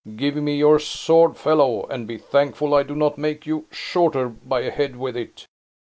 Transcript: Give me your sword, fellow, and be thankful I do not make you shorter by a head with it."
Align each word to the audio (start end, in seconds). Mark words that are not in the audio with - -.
Give 0.15 0.35
me 0.37 0.57
your 0.57 0.79
sword, 0.79 1.37
fellow, 1.37 1.83
and 1.85 2.07
be 2.07 2.17
thankful 2.17 2.73
I 2.73 2.81
do 2.81 2.95
not 2.95 3.19
make 3.19 3.45
you 3.45 3.67
shorter 3.69 4.29
by 4.29 4.61
a 4.61 4.71
head 4.71 4.95
with 4.95 5.15
it." 5.15 5.45